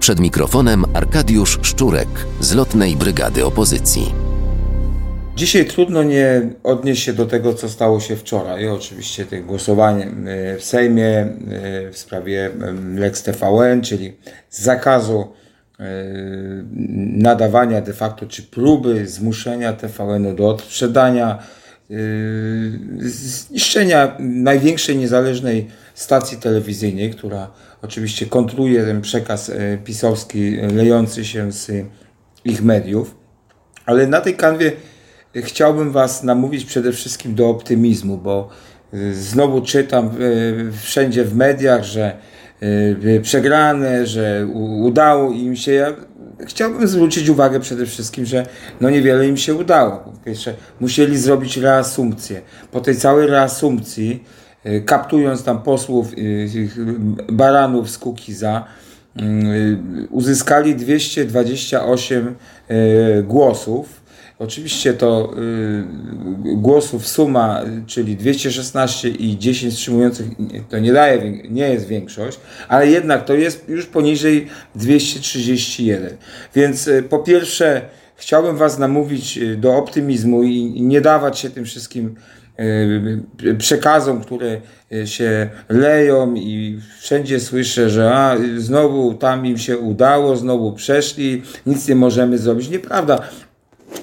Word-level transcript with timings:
Przed 0.00 0.20
mikrofonem 0.20 0.84
Arkadiusz 0.94 1.58
Szczurek 1.62 2.08
z 2.40 2.54
lotnej 2.54 2.96
brygady 2.96 3.44
opozycji. 3.44 4.14
Dzisiaj 5.36 5.66
trudno 5.66 6.02
nie 6.02 6.48
odnieść 6.62 7.02
się 7.02 7.12
do 7.12 7.26
tego, 7.26 7.54
co 7.54 7.68
stało 7.68 8.00
się 8.00 8.16
wczoraj. 8.16 8.68
Oczywiście 8.68 9.26
tych 9.26 9.46
głosowań 9.46 10.02
e, 10.02 10.58
w 10.58 10.64
Sejmie 10.64 11.08
e, 11.08 11.28
w 11.90 11.98
sprawie 11.98 12.50
Lex 12.94 13.22
TVN, 13.22 13.82
czyli 13.82 14.16
zakazu 14.50 15.32
nadawania 17.16 17.80
de 17.80 17.92
facto, 17.92 18.26
czy 18.26 18.42
próby 18.42 19.06
zmuszenia 19.06 19.72
TVN-u 19.72 20.34
do 20.34 20.48
odsprzedania, 20.48 21.38
zniszczenia 22.98 24.16
największej 24.18 24.96
niezależnej 24.96 25.68
stacji 25.94 26.38
telewizyjnej, 26.38 27.10
która 27.10 27.50
oczywiście 27.82 28.26
kontruje 28.26 28.84
ten 28.84 29.00
przekaz 29.00 29.50
pisowski 29.84 30.56
lejący 30.56 31.24
się 31.24 31.52
z 31.52 31.86
ich 32.44 32.62
mediów. 32.62 33.14
Ale 33.86 34.06
na 34.06 34.20
tej 34.20 34.36
kanwie 34.36 34.72
chciałbym 35.36 35.92
Was 35.92 36.22
namówić 36.22 36.64
przede 36.64 36.92
wszystkim 36.92 37.34
do 37.34 37.48
optymizmu, 37.48 38.18
bo 38.18 38.48
znowu 39.12 39.62
czytam 39.62 40.10
wszędzie 40.82 41.24
w 41.24 41.36
mediach, 41.36 41.84
że 41.84 42.16
przegrane, 43.22 44.06
że 44.06 44.46
udało 44.82 45.32
im 45.32 45.56
się. 45.56 45.72
Ja 45.72 45.92
chciałbym 46.46 46.88
zwrócić 46.88 47.28
uwagę 47.28 47.60
przede 47.60 47.86
wszystkim, 47.86 48.26
że 48.26 48.46
no 48.80 48.90
niewiele 48.90 49.28
im 49.28 49.36
się 49.36 49.54
udało. 49.54 50.12
Musieli 50.80 51.18
zrobić 51.18 51.56
reasumpcję. 51.56 52.40
Po 52.72 52.80
tej 52.80 52.96
całej 52.96 53.26
reasumpcji, 53.26 54.24
kaptując 54.84 55.44
tam 55.44 55.62
posłów 55.62 56.12
baranów 57.32 57.90
z 57.90 57.98
Kukiza, 57.98 58.64
uzyskali 60.10 60.76
228 60.76 62.34
głosów 63.24 64.02
Oczywiście 64.42 64.94
to 64.94 65.34
y, 65.38 65.84
głosów 66.56 67.08
suma, 67.08 67.60
czyli 67.86 68.16
216 68.16 69.08
i 69.08 69.38
10 69.38 69.74
wstrzymujących, 69.74 70.26
to 70.68 70.78
nie 70.78 70.92
daje, 70.92 71.42
nie 71.50 71.68
jest 71.68 71.86
większość, 71.86 72.40
ale 72.68 72.86
jednak 72.86 73.24
to 73.24 73.34
jest 73.34 73.68
już 73.68 73.86
poniżej 73.86 74.48
231. 74.74 76.16
Więc 76.54 76.88
y, 76.88 77.02
po 77.02 77.18
pierwsze 77.18 77.82
chciałbym 78.16 78.56
Was 78.56 78.78
namówić 78.78 79.38
y, 79.38 79.56
do 79.56 79.76
optymizmu 79.76 80.42
i 80.42 80.82
nie 80.82 81.00
dawać 81.00 81.38
się 81.38 81.50
tym 81.50 81.64
wszystkim 81.64 82.06
y, 82.06 82.41
przekazom, 83.58 84.20
które 84.20 84.60
y, 84.92 85.06
się 85.06 85.50
leją 85.68 86.34
i 86.34 86.80
wszędzie 87.00 87.40
słyszę, 87.40 87.90
że 87.90 88.14
a, 88.14 88.36
znowu 88.56 89.14
tam 89.14 89.46
im 89.46 89.58
się 89.58 89.78
udało, 89.78 90.36
znowu 90.36 90.72
przeszli, 90.72 91.42
nic 91.66 91.88
nie 91.88 91.94
możemy 91.94 92.38
zrobić. 92.38 92.68
Nieprawda. 92.68 93.18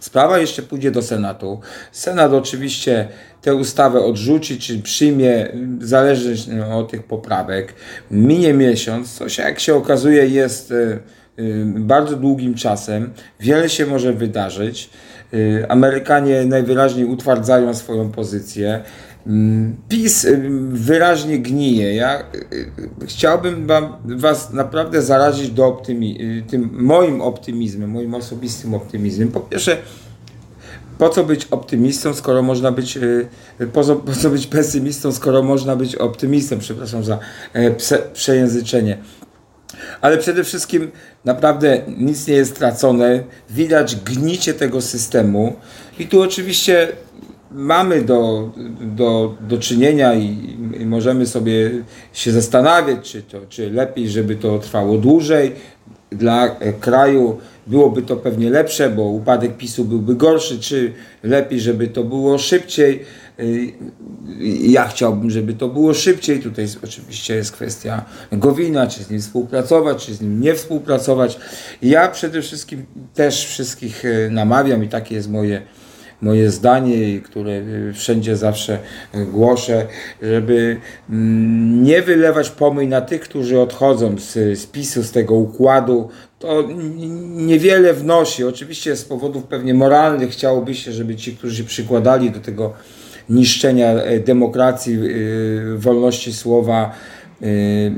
Sprawa 0.00 0.38
jeszcze 0.38 0.62
pójdzie 0.62 0.90
do 0.90 1.02
Senatu. 1.02 1.60
Senat 1.92 2.32
oczywiście 2.32 3.08
tę 3.42 3.54
ustawę 3.54 4.00
odrzuci, 4.00 4.58
czy 4.58 4.82
przyjmie, 4.82 5.48
zależy 5.80 6.34
od 6.72 6.90
tych 6.90 7.02
poprawek. 7.02 7.74
Minie 8.10 8.54
miesiąc, 8.54 9.14
co 9.14 9.28
się, 9.28 9.42
jak 9.42 9.60
się 9.60 9.74
okazuje, 9.74 10.26
jest 10.26 10.70
y, 10.70 10.98
y, 11.38 11.64
bardzo 11.66 12.16
długim 12.16 12.54
czasem. 12.54 13.12
Wiele 13.40 13.68
się 13.68 13.86
może 13.86 14.12
wydarzyć. 14.12 14.90
Y, 15.34 15.66
Amerykanie 15.68 16.44
najwyraźniej 16.44 17.06
utwardzają 17.06 17.74
swoją 17.74 18.10
pozycję. 18.10 18.82
Mm, 19.26 19.76
PiS 19.88 20.26
wyraźnie 20.68 21.38
gnije. 21.38 21.94
Ja 21.94 22.22
chciałbym 23.06 23.66
wam, 23.66 23.96
Was 24.04 24.52
naprawdę 24.52 25.02
zarazić 25.02 25.50
do 25.50 25.68
optymi- 25.68 26.42
tym 26.50 26.70
moim 26.72 27.20
optymizmem, 27.20 27.90
moim 27.90 28.14
osobistym 28.14 28.74
optymizmem. 28.74 29.28
Po 29.28 29.40
pierwsze, 29.40 29.76
po 30.98 31.08
co 31.08 31.24
być 31.24 31.46
optymistą, 31.50 32.14
skoro 32.14 32.42
można 32.42 32.72
być, 32.72 32.96
y, 32.96 33.28
po 33.72 33.84
co, 33.84 33.96
po 33.96 34.12
co 34.12 34.30
być 34.30 34.46
pesymistą, 34.46 35.12
skoro 35.12 35.42
można 35.42 35.76
być 35.76 35.96
optymistą, 35.96 36.58
przepraszam 36.58 37.04
za 37.04 37.18
e, 37.52 37.70
prze, 37.70 37.98
przejęzyczenie. 38.12 38.98
Ale 40.00 40.18
przede 40.18 40.44
wszystkim 40.44 40.90
naprawdę 41.24 41.82
nic 41.98 42.26
nie 42.26 42.34
jest 42.34 42.50
stracone, 42.54 43.22
widać 43.50 43.96
gnicie 43.96 44.54
tego 44.54 44.80
systemu. 44.80 45.56
I 45.98 46.06
tu 46.06 46.22
oczywiście 46.22 46.88
mamy 47.50 48.02
do, 48.02 48.50
do, 48.80 49.34
do 49.40 49.58
czynienia 49.58 50.14
i, 50.14 50.56
i 50.80 50.86
możemy 50.86 51.26
sobie 51.26 51.70
się 52.12 52.32
zastanawiać, 52.32 53.10
czy, 53.12 53.22
to, 53.22 53.38
czy 53.48 53.70
lepiej, 53.70 54.08
żeby 54.08 54.36
to 54.36 54.58
trwało 54.58 54.98
dłużej, 54.98 55.52
dla 56.10 56.56
kraju 56.80 57.38
byłoby 57.66 58.02
to 58.02 58.16
pewnie 58.16 58.50
lepsze, 58.50 58.90
bo 58.90 59.02
upadek 59.02 59.56
PiSu 59.56 59.84
byłby 59.84 60.14
gorszy, 60.14 60.58
czy 60.60 60.92
lepiej, 61.22 61.60
żeby 61.60 61.88
to 61.88 62.04
było 62.04 62.38
szybciej. 62.38 63.04
Y, 63.40 63.72
ja 64.60 64.88
chciałbym, 64.88 65.30
żeby 65.30 65.54
to 65.54 65.68
było 65.68 65.94
szybciej. 65.94 66.40
Tutaj 66.40 66.66
oczywiście 66.84 67.34
jest 67.34 67.52
kwestia 67.52 68.04
Gowina, 68.32 68.86
czy 68.86 69.04
z 69.04 69.10
nim 69.10 69.20
współpracować, 69.20 70.06
czy 70.06 70.14
z 70.14 70.20
nim 70.20 70.40
nie 70.40 70.54
współpracować. 70.54 71.38
Ja 71.82 72.08
przede 72.08 72.42
wszystkim 72.42 72.86
też 73.14 73.46
wszystkich 73.46 74.04
y, 74.04 74.28
namawiam 74.30 74.84
i 74.84 74.88
takie 74.88 75.14
jest 75.14 75.30
moje 75.30 75.62
moje 76.20 76.50
zdanie, 76.50 77.20
które 77.20 77.52
y, 77.52 77.92
wszędzie 77.94 78.36
zawsze 78.36 78.78
głoszę, 79.32 79.86
żeby 80.22 80.76
mm, 81.10 81.82
nie 81.82 82.02
wylewać 82.02 82.50
pomyj 82.50 82.88
na 82.88 83.00
tych, 83.00 83.20
którzy 83.20 83.60
odchodzą 83.60 84.18
z, 84.18 84.58
z 84.58 85.04
z 85.06 85.10
tego 85.10 85.34
układu. 85.34 86.08
To 86.38 86.68
niewiele 87.28 87.94
wnosi. 87.94 88.44
Oczywiście 88.44 88.96
z 88.96 89.04
powodów 89.04 89.44
pewnie 89.44 89.74
moralnych 89.74 90.30
chciałoby 90.30 90.74
się, 90.74 90.92
żeby 90.92 91.16
ci, 91.16 91.36
którzy 91.36 91.56
się 91.56 91.64
przykładali 91.64 92.30
do 92.30 92.40
tego 92.40 92.72
niszczenia 93.30 93.90
e, 93.90 94.20
demokracji, 94.20 94.94
y, 94.94 95.78
wolności 95.78 96.32
słowa, 96.32 96.92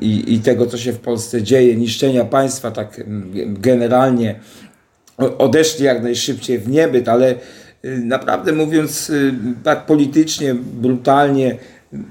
i, 0.00 0.34
i 0.34 0.40
tego, 0.40 0.66
co 0.66 0.78
się 0.78 0.92
w 0.92 0.98
Polsce 0.98 1.42
dzieje, 1.42 1.76
niszczenia 1.76 2.24
państwa, 2.24 2.70
tak 2.70 3.04
generalnie 3.46 4.40
odeszli 5.38 5.84
jak 5.84 6.02
najszybciej 6.02 6.58
w 6.58 6.68
niebyt, 6.68 7.08
ale 7.08 7.34
naprawdę 7.84 8.52
mówiąc 8.52 9.12
tak 9.64 9.86
politycznie, 9.86 10.54
brutalnie, 10.54 11.56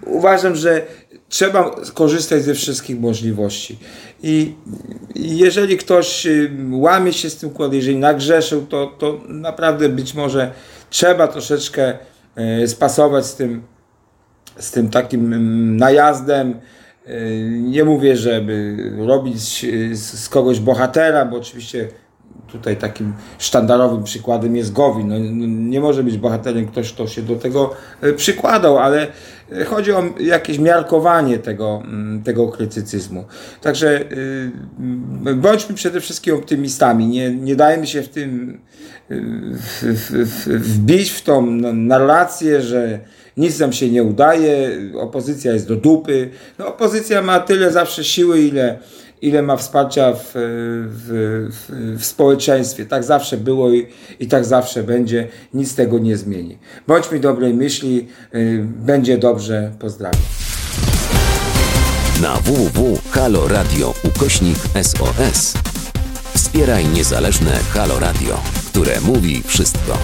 uważam, 0.05 0.55
że 0.55 0.81
trzeba 1.29 1.75
korzystać 1.93 2.43
ze 2.43 2.53
wszystkich 2.53 2.99
możliwości. 2.99 3.77
I 4.23 4.53
jeżeli 5.15 5.77
ktoś 5.77 6.27
łamie 6.71 7.13
się 7.13 7.29
z 7.29 7.37
tym 7.37 7.49
układem, 7.49 7.75
jeżeli 7.75 7.97
nagrzeszył, 7.97 8.65
to, 8.65 8.95
to 8.99 9.21
naprawdę 9.27 9.89
być 9.89 10.13
może 10.13 10.51
trzeba 10.89 11.27
troszeczkę 11.27 11.97
spasować 12.67 13.25
z 13.25 13.35
tym, 13.35 13.63
z 14.59 14.71
tym 14.71 14.89
takim 14.89 15.33
mm, 15.33 15.77
najazdem. 15.77 16.59
Nie 17.61 17.83
mówię, 17.83 18.17
żeby 18.17 18.77
robić 18.97 19.65
z 19.93 20.29
kogoś 20.29 20.59
bohatera, 20.59 21.25
bo 21.25 21.37
oczywiście 21.37 21.87
tutaj 22.51 22.77
takim 22.77 23.13
sztandarowym 23.39 24.03
przykładem 24.03 24.55
jest 24.55 24.73
Gowin. 24.73 25.07
No, 25.07 25.15
nie 25.69 25.81
może 25.81 26.03
być 26.03 26.17
bohaterem 26.17 26.67
ktoś, 26.67 26.93
kto 26.93 27.07
się 27.07 27.21
do 27.21 27.35
tego 27.35 27.73
e, 28.01 28.13
przykładał, 28.13 28.77
ale 28.77 29.07
e, 29.51 29.65
chodzi 29.65 29.91
o 29.91 30.03
jakieś 30.19 30.59
miarkowanie 30.59 31.39
tego, 31.39 31.83
tego 32.23 32.47
krytycyzmu. 32.47 33.25
Także 33.61 34.03
yy, 35.25 35.35
bądźmy 35.35 35.75
przede 35.75 36.01
wszystkim 36.01 36.35
optymistami. 36.35 37.07
Nie, 37.07 37.31
nie 37.31 37.55
dajmy 37.55 37.87
się 37.87 38.01
w 38.01 38.09
tym 38.09 38.61
wbić 40.47 41.11
w 41.11 41.21
tą 41.21 41.45
narrację, 41.73 42.61
że 42.61 42.99
nic 43.37 43.59
nam 43.59 43.73
się 43.73 43.89
nie 43.89 44.03
udaje, 44.03 44.69
opozycja 44.99 45.53
jest 45.53 45.67
do 45.67 45.75
dupy. 45.75 46.29
No, 46.59 46.67
opozycja 46.67 47.21
ma 47.21 47.39
tyle 47.39 47.71
zawsze 47.71 48.03
siły, 48.03 48.41
ile 48.41 48.79
ile 49.27 49.41
ma 49.41 49.57
wsparcia 49.57 50.13
w, 50.13 50.31
w, 50.33 51.49
w, 51.51 51.99
w 51.99 52.05
społeczeństwie. 52.05 52.85
Tak 52.85 53.03
zawsze 53.03 53.37
było 53.37 53.71
i, 53.71 53.87
i, 54.19 54.27
tak 54.27 54.45
zawsze 54.45 54.83
będzie. 54.83 55.27
Nic 55.53 55.75
tego 55.75 55.99
nie 55.99 56.17
zmieni. 56.17 56.57
Bądźmy 56.87 57.19
dobrej 57.19 57.53
myśli, 57.53 58.07
y, 58.35 58.65
będzie 58.85 59.17
dobrze. 59.17 59.71
Pozdrawiam. 59.79 60.21
Na 62.21 62.35
www.haloradio 62.35 63.93
ukośnik 64.03 64.57
SOS 64.81 65.53
wspieraj 66.35 66.87
niezależne 66.87 67.51
Halo 67.73 67.99
Radio, 67.99 68.39
które 68.69 69.01
mówi 69.01 69.43
wszystko 69.45 69.97